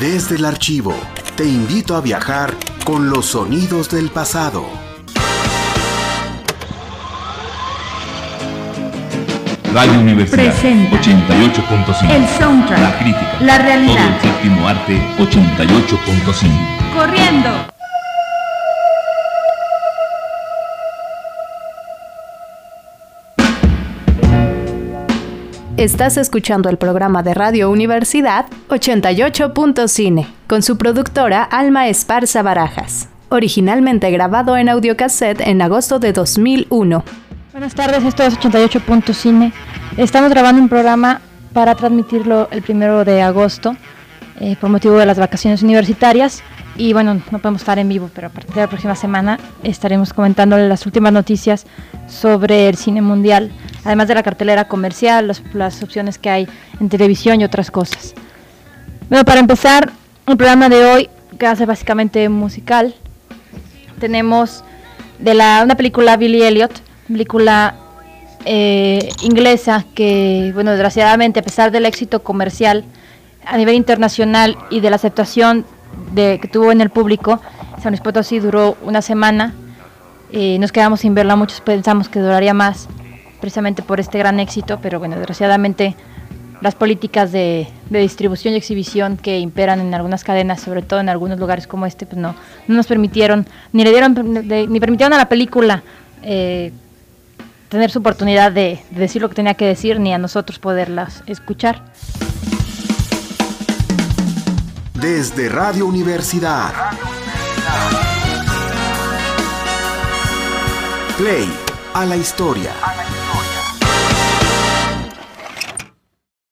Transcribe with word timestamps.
Desde 0.00 0.36
el 0.36 0.44
archivo, 0.44 0.94
te 1.36 1.44
invito 1.44 1.96
a 1.96 2.00
viajar 2.00 2.54
con 2.84 3.10
los 3.10 3.26
sonidos 3.26 3.90
del 3.90 4.10
pasado. 4.10 4.64
Radio 9.74 10.00
Universidad 10.00 10.44
Presenta 10.44 10.96
88.5. 10.96 12.10
El 12.10 12.26
soundtrack, 12.38 12.80
La 12.80 12.98
crítica. 12.98 13.36
la 13.40 13.58
realidad. 13.58 13.94
Todo 13.94 14.30
el 14.30 14.34
séptimo 14.36 14.68
arte 14.68 15.02
88.5. 15.18 16.94
Corriendo. 16.96 17.50
Estás 25.78 26.16
escuchando 26.16 26.68
el 26.70 26.76
programa 26.76 27.22
de 27.22 27.34
Radio 27.34 27.70
Universidad 27.70 28.46
88.cine 28.68 30.26
con 30.48 30.60
su 30.64 30.76
productora 30.76 31.44
Alma 31.44 31.86
Esparza 31.86 32.42
Barajas, 32.42 33.08
originalmente 33.28 34.10
grabado 34.10 34.56
en 34.56 34.68
audiocassette 34.68 35.40
en 35.40 35.62
agosto 35.62 36.00
de 36.00 36.12
2001. 36.12 37.04
Buenas 37.52 37.76
tardes, 37.76 38.02
esto 38.02 38.24
es 38.24 38.34
88. 38.34 38.82
Cine. 39.12 39.52
Estamos 39.96 40.30
grabando 40.30 40.60
un 40.60 40.68
programa 40.68 41.20
para 41.52 41.76
transmitirlo 41.76 42.48
el 42.50 42.62
primero 42.62 43.04
de 43.04 43.22
agosto 43.22 43.76
eh, 44.40 44.56
por 44.60 44.70
motivo 44.70 44.96
de 44.96 45.06
las 45.06 45.20
vacaciones 45.20 45.62
universitarias. 45.62 46.42
Y 46.76 46.92
bueno, 46.92 47.22
no 47.30 47.38
podemos 47.38 47.62
estar 47.62 47.78
en 47.78 47.88
vivo, 47.88 48.10
pero 48.12 48.26
a 48.26 48.30
partir 48.30 48.52
de 48.52 48.62
la 48.62 48.66
próxima 48.66 48.96
semana 48.96 49.38
estaremos 49.62 50.12
comentando 50.12 50.58
las 50.58 50.86
últimas 50.86 51.12
noticias 51.12 51.66
sobre 52.08 52.68
el 52.68 52.76
cine 52.76 53.00
mundial, 53.00 53.52
además 53.88 54.06
de 54.06 54.14
la 54.14 54.22
cartelera 54.22 54.68
comercial, 54.68 55.32
las, 55.54 55.82
opciones 55.82 56.18
que 56.18 56.28
hay 56.28 56.46
en 56.78 56.90
televisión 56.90 57.40
y 57.40 57.44
otras 57.44 57.70
cosas. 57.70 58.12
Bueno, 59.08 59.24
para 59.24 59.40
empezar, 59.40 59.90
el 60.26 60.36
programa 60.36 60.68
de 60.68 60.84
hoy, 60.84 61.08
que 61.38 61.46
va 61.46 61.52
a 61.52 61.56
ser 61.56 61.66
básicamente 61.66 62.28
musical, 62.28 62.94
tenemos 63.98 64.62
de 65.18 65.32
la, 65.32 65.62
una 65.64 65.74
película 65.74 66.18
Billy 66.18 66.42
Elliot, 66.42 66.82
película 67.08 67.76
eh, 68.44 69.08
inglesa 69.22 69.86
que, 69.94 70.50
bueno, 70.52 70.72
desgraciadamente, 70.72 71.40
a 71.40 71.42
pesar 71.42 71.70
del 71.70 71.86
éxito 71.86 72.22
comercial 72.22 72.84
a 73.46 73.56
nivel 73.56 73.74
internacional 73.74 74.58
y 74.68 74.80
de 74.80 74.90
la 74.90 74.96
aceptación 74.96 75.64
de, 76.12 76.38
que 76.42 76.48
tuvo 76.48 76.72
en 76.72 76.82
el 76.82 76.90
público, 76.90 77.40
San 77.82 77.92
Luis 77.92 78.02
Potosí 78.02 78.38
duró 78.38 78.76
una 78.82 79.00
semana. 79.00 79.54
Eh, 80.30 80.58
nos 80.60 80.72
quedamos 80.72 81.00
sin 81.00 81.14
verla, 81.14 81.36
muchos 81.36 81.62
pensamos 81.62 82.10
que 82.10 82.20
duraría 82.20 82.52
más, 82.52 82.86
precisamente 83.40 83.82
por 83.82 84.00
este 84.00 84.18
gran 84.18 84.40
éxito, 84.40 84.78
pero 84.82 84.98
bueno, 84.98 85.16
desgraciadamente 85.16 85.94
las 86.60 86.74
políticas 86.74 87.30
de, 87.32 87.68
distribución 87.90 88.54
y 88.54 88.56
exhibición 88.56 89.16
que 89.16 89.38
imperan 89.38 89.80
en 89.80 89.94
algunas 89.94 90.24
cadenas, 90.24 90.60
sobre 90.60 90.82
todo 90.82 91.00
en 91.00 91.08
algunos 91.08 91.38
lugares 91.38 91.66
como 91.66 91.86
este, 91.86 92.06
pues 92.06 92.18
no, 92.18 92.34
no 92.66 92.74
nos 92.74 92.86
permitieron, 92.86 93.46
ni 93.72 93.84
le 93.84 93.90
dieron, 93.90 94.14
ni 94.48 94.80
permitieron 94.80 95.12
a 95.12 95.18
la 95.18 95.28
película 95.28 95.82
eh, 96.22 96.72
tener 97.68 97.90
su 97.90 98.00
oportunidad 98.00 98.50
de, 98.50 98.80
de 98.90 99.00
decir 99.00 99.22
lo 99.22 99.28
que 99.28 99.36
tenía 99.36 99.54
que 99.54 99.66
decir, 99.66 100.00
ni 100.00 100.12
a 100.12 100.18
nosotros 100.18 100.58
poderlas 100.58 101.22
escuchar. 101.26 101.82
Desde 104.94 105.48
Radio 105.48 105.86
Universidad. 105.86 106.72
Play 111.16 111.67
a 111.94 112.04
la 112.04 112.16
historia. 112.16 112.74